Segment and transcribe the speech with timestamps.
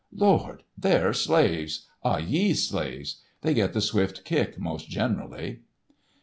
[0.15, 0.63] "Lord!
[0.75, 3.21] they're slaves—Ah Yee's slaves!
[3.43, 5.59] They get the swift kick most generally."